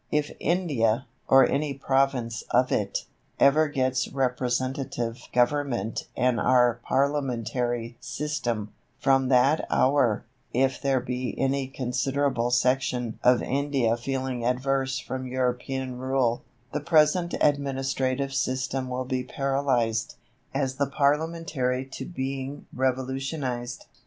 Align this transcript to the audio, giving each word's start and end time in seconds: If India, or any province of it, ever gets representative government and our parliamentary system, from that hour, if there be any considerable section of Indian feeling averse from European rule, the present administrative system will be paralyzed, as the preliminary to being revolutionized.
If 0.11 0.31
India, 0.39 1.05
or 1.27 1.47
any 1.47 1.75
province 1.75 2.41
of 2.49 2.71
it, 2.71 3.05
ever 3.39 3.67
gets 3.67 4.07
representative 4.11 5.27
government 5.31 6.07
and 6.17 6.39
our 6.39 6.79
parliamentary 6.83 7.97
system, 7.99 8.73
from 8.97 9.29
that 9.29 9.67
hour, 9.69 10.25
if 10.55 10.81
there 10.81 11.01
be 11.01 11.37
any 11.37 11.67
considerable 11.67 12.49
section 12.49 13.19
of 13.23 13.43
Indian 13.43 13.95
feeling 13.95 14.43
averse 14.43 14.97
from 14.97 15.27
European 15.27 15.99
rule, 15.99 16.41
the 16.73 16.79
present 16.81 17.35
administrative 17.39 18.33
system 18.33 18.89
will 18.89 19.05
be 19.05 19.23
paralyzed, 19.23 20.15
as 20.51 20.77
the 20.77 20.87
preliminary 20.87 21.85
to 21.85 22.05
being 22.07 22.65
revolutionized. 22.73 23.85